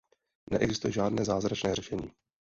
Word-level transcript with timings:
Neexistuje 0.51 0.91
žádné 0.93 1.25
zázračné 1.25 1.75
řešení. 1.75 2.11